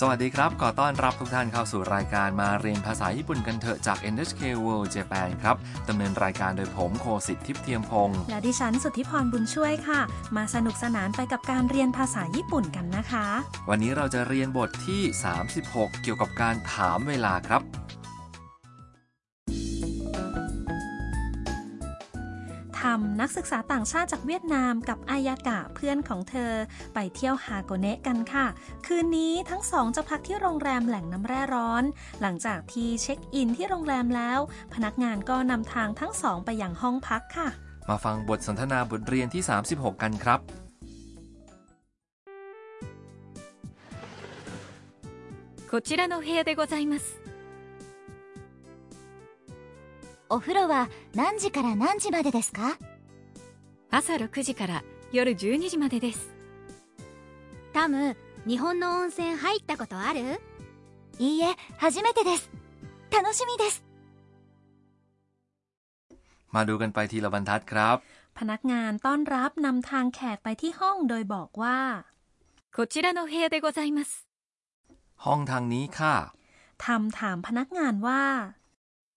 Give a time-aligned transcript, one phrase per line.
[0.00, 5.56] สวัสดีครับ ขอต้อนรับทุกท่านเข้าสู่รายการมาเรียนภาษาญี่ปุ่นกันเถอะจาก NHK World Japan ครับ
[5.88, 10.00] ดำเนินรายการโดยผมโคสิทธิ์ทิพย์เทียมพงศ์และดิฉันสุทธิพรบุญช่วยค่ะ
[10.36, 13.26] มาสนุกสนานไปกับการเรียนภาษาญี่ปุ่นกันนะคะ
[13.68, 15.02] วันนี้เราจะเรียนบทที่
[15.52, 26.51] 36 เกี่ยวกับการถามเวลาครับำนักศึกษาต่างชาติจากเวียดนามกับอายากะเพื่อนของเธอ
[26.93, 28.45] ไปเที่ยวฮาโกเนะกันค่ะ
[28.85, 31.83] คืนนี้ทั้งสองจะพักที่โรงแรมแหล่งน้ำแร่ร้อน
[32.21, 34.39] หลังจากที่เช็คอินที่โรงแรมแล้ว
[34.73, 37.49] พนักงานก็นำทางทั้งสองไปยังห้องพักค่ะ
[37.89, 40.39] มาฟังบทสนทนาบทเรียนที่ 36 กันครับ
[45.71, 47.21] こちらの部屋でございます
[50.33, 52.77] お風呂は何時から何時までですか
[53.95, 56.33] 朝6時から夜12時までです
[57.73, 60.39] タム、日本の温泉入ったことある
[61.19, 62.49] いいえ、初めてです。
[63.11, 63.83] 楽しみです。
[66.51, 67.97] มาดูกันไปทีละบรรทัดครับ
[68.37, 71.77] พนักงานต้อนรับนำทางแขกไปที่ห้องโดยบอกว่า
[72.75, 74.27] こちらの部屋でございます
[75.25, 76.15] ห้องทางนี้ค่ะ
[76.85, 78.23] ทำถามพนักงานว่า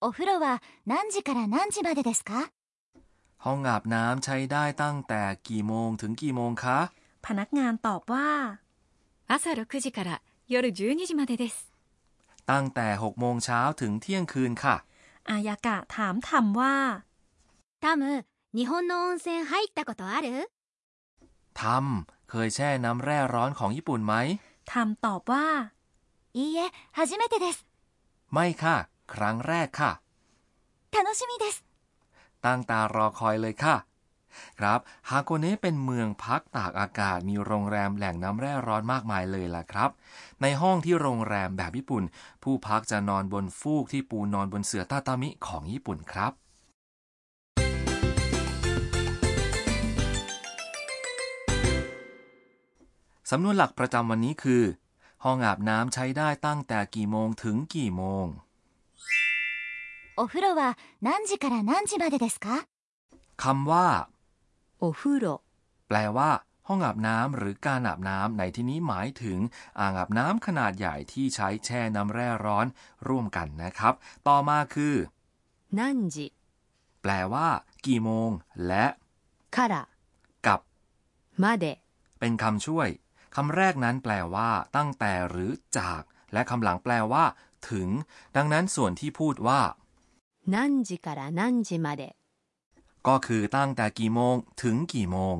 [0.00, 2.50] お風呂は何時から何時までですか
[3.44, 6.78] ห้องอาบน้ำใช้ได้ตั้งแต่กี่โมงถึงกี่โมงคะ
[7.26, 8.28] พนักงานตอบว่า
[9.32, 10.10] 朝6時から
[10.52, 11.54] 夜12時までです
[12.50, 14.76] ตั้งแต่6โมงเช้าถึงเที่ยงคืนค่ะ
[15.30, 16.74] อายากะถามทำว่า
[17.80, 20.50] タム、日本の温泉入ったことある
[21.60, 24.14] ทำเคยแช่น้ำแร่ร้อนของญี่ปุ่นไหม
[24.72, 25.46] ทำตอบว่า
[26.38, 27.64] いいえ、初めてです。
[28.32, 28.76] ไม่ค่ะ
[29.12, 29.92] ครั้งแรกค่ะ
[30.92, 31.71] 楽しみです。
[32.45, 33.75] ตั้งตารอคอยเลยค่ะ
[34.59, 39.89] ครับ ฮาโกเนะเป็นเมืองพักตากอากาศมีโรงแรมแหล่งน้ำแร่ร้อนมากมายเลยล่ะครับ
[40.41, 42.03] ในห้องที่โรงแรมแบบญี่ปุ่น
[42.43, 46.33] ผู้พักจะนอนบนฟูกที่ปูนอนบนเสื่อตาตามิของญี่ปุ่นครับ
[53.31, 54.63] สำนวนหลักประจำวันนี้คือ
[55.23, 58.25] ห้องอาบน้ำใช้ได้ตั้งแต่กี่โมงถึงกี่โมง
[60.16, 62.66] お風呂は何時から何時までですか
[63.36, 64.08] คำว่า
[64.80, 65.42] お風呂
[65.88, 66.30] แปลว่า
[66.68, 69.38] ห้องอาบน้ำหรือการอาบน้ำในที่นี้หมายถึง
[69.80, 72.66] อ่างอาบน้ำขนาดใหญ่ที่ใช้แช่น้ำแร่ร้อน
[73.08, 73.94] ร่วมกันนะครับ
[74.28, 74.94] ต่อมาคือ
[75.78, 75.80] 何
[76.14, 76.16] 時
[77.02, 77.48] แปลว่า
[77.86, 78.30] กี่โมง
[78.66, 78.86] และ
[79.56, 79.74] から
[80.46, 80.60] กับ
[81.42, 81.64] まで
[82.18, 82.88] เป็นคำช่วย
[83.34, 86.02] คำแรกนั้นแปลว่า ตั้งแต่หรือจาก
[86.32, 87.24] และคำหลังแปลว่า
[87.70, 87.88] ถึง
[88.36, 89.60] ดังนั้นส่วนที่พูดว่า
[90.54, 92.16] 何時から何時まで
[93.06, 95.36] ก็คือตั้งแต่กี่โมงถึงกี่โมง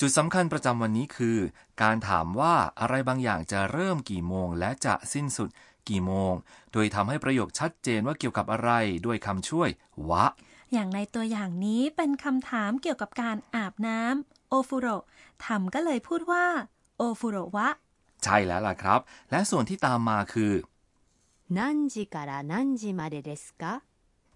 [0.00, 1.38] จุดสำคัญประจำวันนี้คือ
[1.82, 5.48] การถามว่าอะไรบางอย่างจะเริ่มกี่โมง และจะสิ้นสุด
[5.88, 6.32] กี่โมง
[6.72, 8.70] โดยทำให้ประโยคชัดเจนว่าเกี่ยวกับอะไร
[9.06, 9.68] ด้วยคำช่วย
[10.10, 10.24] วะ
[10.72, 14.86] อย่างในตัวอย่างนี้เป็นคำถามเกี่ยวกับการอาบน้ำโอฟุโร
[15.44, 16.44] ทำก็เลยพูดว่า
[16.96, 17.68] โอฟุโรวะ
[18.24, 20.52] ใช่แล้วล่ะครับ และส่วนที่ตามมาคือ
[21.50, 23.82] 何時から何時までですか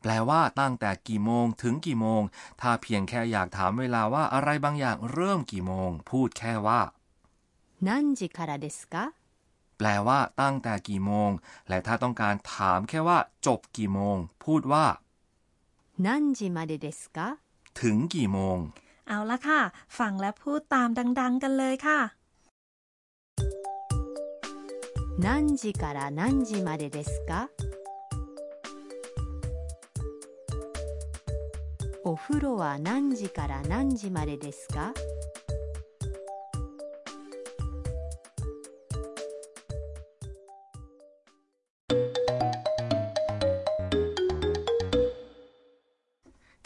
[0.01, 2.23] แปลว่าตั้งแต่กี่โมงถึงกี่โมง
[2.61, 6.81] ถ้าเพียงแค่อยากถามเวลาว่าอะไรบางอย่างเริ่มกี่โมง พูดแค่ว่า
[7.87, 7.89] 何
[8.19, 8.97] 時からですか
[9.79, 11.31] แปลว่า ตั้งแต่กี่โมง
[11.69, 14.87] และถ้าต้องการถามแค่ว่า จบกี่โมง พูดว่า
[16.05, 16.07] 何
[16.39, 17.19] 時までですか
[17.81, 18.59] ถึงกี่โมง
[19.09, 19.61] เอาละค่ะ
[19.99, 22.01] ฟังและพูดตามดัง ๆ กันเลยค่ะ
[25.19, 27.49] 何時から何時までですか
[32.05, 34.93] お風呂は何時から何時までですか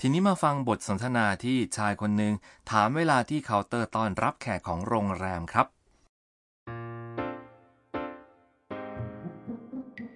[0.01, 2.35] ทีนี้มาฟังบทสนทนาที่ชายคนหนึ่ง
[2.71, 5.67] ถามเวลาที่เคาน์เตอร์ต้อนรับแขกของโรงแรมครับ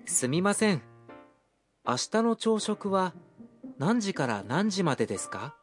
[0.07, 0.83] すみません。
[1.87, 3.15] 明日の朝食は
[3.79, 5.57] 何時から何時までですか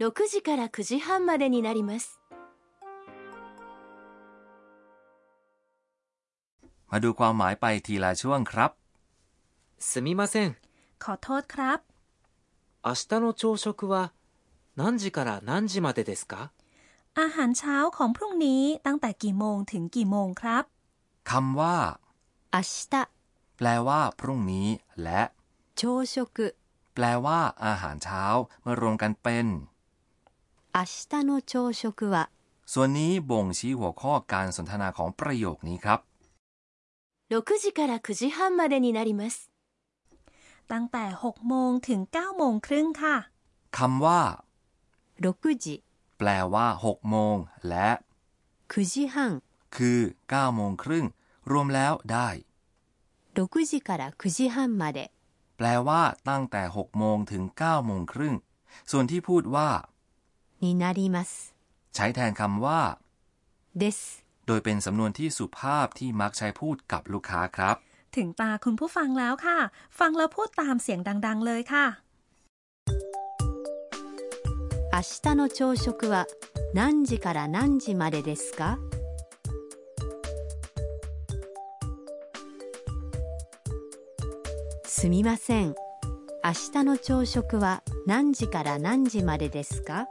[0.00, 2.20] 6時から9時半までになります。
[6.90, 8.70] มาดูความหมายไปทีละช่วงครับ
[9.78, 10.56] すみません。
[10.98, 11.80] ขอโทษครับ
[12.84, 14.12] 明日の朝食は
[14.76, 16.52] 何時から何時までですか
[17.14, 20.64] อาหารเช้าของพรุ่งนี้ตั้งแต่กี่โมงถึงกี่โมงครับ
[21.30, 21.76] คำว่า
[22.54, 22.56] 明
[22.92, 22.94] 日
[23.56, 24.68] แปลว่า พรุ่งนี้
[25.02, 25.22] และ
[25.78, 25.80] 朝
[26.12, 26.14] 食
[26.94, 28.24] แปลว่า อาหารเช้า
[28.64, 29.46] มารวมกันเป็น
[30.76, 30.78] 明
[31.10, 31.82] 日の朝食
[32.14, 32.16] は
[32.72, 36.00] ส่วนนี้บ่งชี้หัวข้อการสนทนาของประโยคนี้ครับ
[37.30, 39.34] 6時から9時半までになります
[40.72, 43.16] ตั้งแต่ 6 โมงถึง 9 โมงครึ่งค่ะ
[43.76, 44.20] คำว่า
[45.24, 45.26] 6
[45.64, 45.66] 時
[46.18, 47.36] แปลว่า 6 โมง
[47.68, 47.88] และ
[48.70, 49.14] 9時半
[49.76, 50.00] คือ
[50.32, 51.04] 9 โมงครึ่ง
[51.50, 52.28] รวมแล้วได้
[53.34, 54.98] 6時から9時半まで
[55.56, 58.34] แปลว่า ตั้งแต่ 6 โมงถึง 9 โมงครึ่ง
[58.90, 59.68] ส่วนที่พูดว่า
[60.62, 61.28] になります
[61.94, 62.80] ใช้แทนคำว่า
[63.82, 63.98] です
[64.46, 67.76] โดยเป็นสำนวนที่สุภาพที่มักใช้พูดกับลูกค้าครับ
[68.16, 69.58] ถึงตาคุณผู้ฟังแล้วค่ะ
[69.98, 71.86] ฟังแล้วพูดตามเสียงดัง ๆ เลยค่ะ
[74.94, 76.26] 明日の朝食は
[76.72, 78.78] 何時から何時までですか
[84.88, 85.74] すみません
[86.44, 90.06] 明日の朝食は何時から何時までですか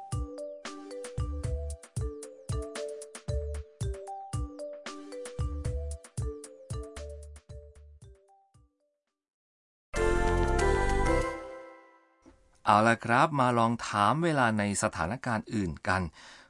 [12.65, 16.01] เอาละครับ มาลองถามเวลาในสถานการณ์อื่นกัน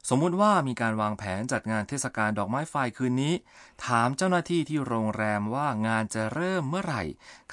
[0.10, 3.34] สมมุติว่ามีการวางแผนจัดงานเทศกาลดอกไม้ไฟคืนนี้
[3.86, 7.04] ถามเจ้าหน้าที่ที่โรงแรมว่างานจะเริ่มเมื่อไหร่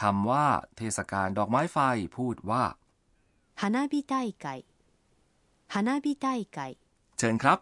[0.00, 0.46] คำว่า
[0.76, 1.78] เทศกาลดอกไม้ไฟ
[2.16, 2.64] พูดว่า
[3.60, 4.46] 花火大会
[5.74, 6.58] 花火大会
[7.18, 7.58] เชิญครับ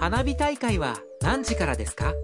[0.00, 2.14] 花火大会は何時からですか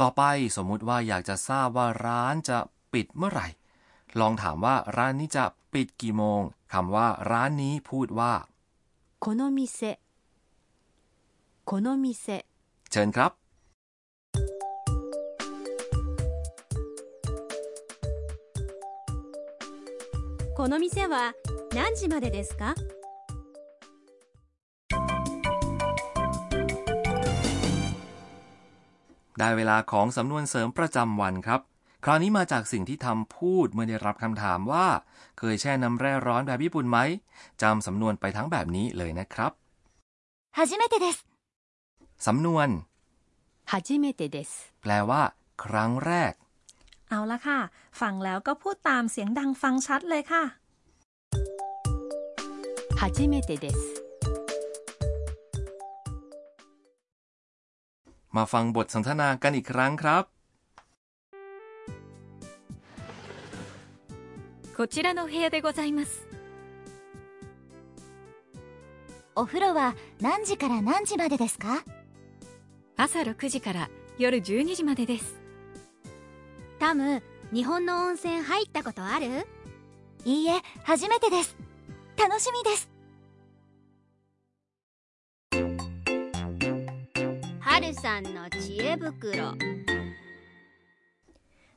[0.00, 0.22] ต่อไป
[0.56, 2.58] สมมุติว่าอยากจะทราบว่าร้านจะ
[2.92, 3.48] ปิดเมื่อไหร่
[4.20, 6.40] ลองถามว่าร้านนี้จะปิดกี่โมง
[6.72, 8.32] คำว่าร้านนี้พูดว่า
[9.24, 9.60] この店
[11.70, 12.06] この店
[12.90, 13.32] เชิญครับ
[20.58, 21.34] この店は
[21.74, 22.74] 何時までですか
[29.40, 31.60] ได้เวลาของสำนวนเสริมประจำวันครับ
[32.04, 34.86] คราวนี้มาจากสิ่งที่ทำพูดเมื่อได้รับคำถามว่า
[35.38, 36.98] เคยแช่น้ำแร่ร้อนแบบญี่ปุ่นไหม
[37.62, 39.52] จำสำนวนไปทั้งแบบนี้เลยนะครับ
[40.68, 41.16] 初めてです
[42.26, 42.68] สำนวน
[43.86, 44.50] 初めてです
[44.82, 45.22] แปลว่า
[45.64, 46.32] ครั้งแรก
[47.08, 47.58] เอาละค่ะ
[48.00, 50.44] ฟังแล้วก็พูดตามเสียงดังฟังชัดเลยค่ะ
[53.16, 53.99] 初めてです
[58.36, 60.24] มาฟังบทสนทนากันอีกครั้งครับ
[64.76, 66.26] こちらの部屋でございます
[69.34, 71.82] お風呂は何時から何時までですか
[72.96, 75.40] 朝6時から夜12時までです
[76.78, 79.46] タム日本の温泉入ったことある
[80.24, 81.56] いいえ初めてです
[82.18, 82.89] 楽しみです
[87.70, 89.56] 春さんの知恵袋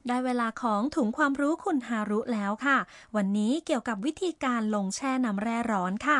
[0.07, 2.77] ได้เวลาของถุงความรู้คุณฮารุแล้วค่ะ
[3.15, 6.19] วันนี้เกี่ยวกับวิธีการลงแช่น้ำแร่ร้อนค่ะ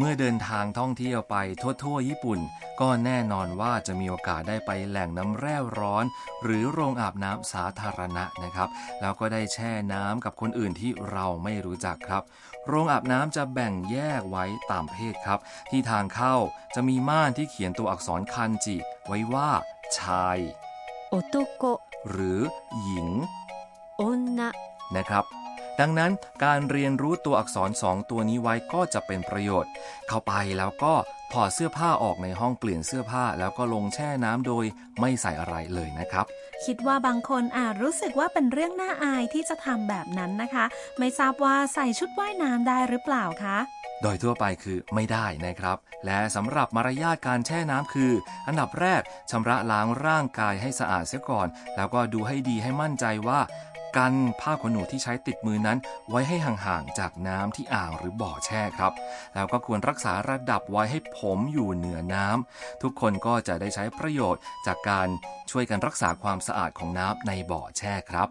[0.00, 1.36] เมื่อเดินทางท่องเที่ยวไป
[1.82, 2.40] ทั่วๆญี่ปุ่น
[2.80, 6.04] ก็แน่นอนว่าจะมีโอกาสได้ไปแหล่งน้ำแร่ร้อน
[6.42, 8.68] หรือโรงอาบน้ำสาธารณะนะครับ
[9.00, 12.22] แล้วก็ได้แช่น้ำกับคนอื่นที่เราไม่รู้จักครับ
[12.66, 16.36] โรงอาบน้ำจะแบ่งแยกไว้ตามเพศครับ ที่ทางเข้า
[16.74, 19.50] จะมีม่านที่เขียนตัวอักษรคันจิ ไว้ว่า
[19.98, 20.38] ชาย
[21.12, 21.24] 男
[22.10, 22.40] หรือ
[22.82, 23.08] หญิง
[24.00, 24.02] 女
[24.96, 25.24] นะครับ
[25.80, 26.12] ดังนั้น
[26.44, 29.70] การเรียนรู้ตัวอักษรสองตัวนี้ไว้ก็จะเป็นประโยชน์
[30.08, 30.94] เข้าไปแล้วก็
[31.32, 34.64] ถอดเสื้อผ้าออกในห้องเปลี่ยนเสื้อผ้า แล้วก็ลงแช่น้ำโดย
[35.00, 36.26] ไม่ใส่อะไรเลยนะครับ
[36.64, 40.64] คิดว่าบางคนอาจรู้สึกว่าเป็นเรื่องน่าอายที่จะทำแบบนั้นนะคะ
[40.98, 43.58] ไม่ทราบว่าใส่ชุดว่ายน้ำได้หรือเปล่าคะ
[44.02, 48.12] โดยทั่วไปคือไม่ได้นะครับ และสำหรับมารยาทการแช่น้ำคือ
[48.46, 53.40] อันดับแรกชำระล้างร่างกายให้สะอาดเสียก่อน แล้วก็ดูให้ดีให้มั่นใจว่า
[53.96, 55.78] กันผ้าขนหนูที่ใช้ติดมือนั้น
[56.10, 58.92] ไว้ให้ห่างๆจากน้ำที่อ่างหรือบ่อแช่ครับ
[59.34, 65.08] แล้วก็ควรรักษาระดับไว้ให้ผมอยู่เหนือน้ำทุกคนก็จะได้ใช้ประโยชน์จากการ
[65.50, 68.28] ช่วยกันรักษาความสะอาดของน้ำในบ่อแช่ครับ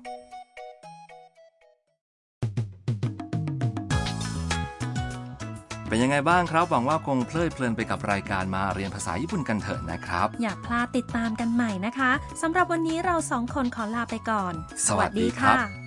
[5.88, 14.54] เป็นยังไงบ้างครับ หวังว่าคงเพลิดเพลินไปกับรายการมาเรียนภาษาญี่ปุ่นกันเถอะนะครับ อย่าพลาดติดตามกันใหม่นะคะสำหรับวันนี้เราสองคนขอลาไปก่อน
[14.88, 15.87] สวัสดีครับสวัสดีค่ะ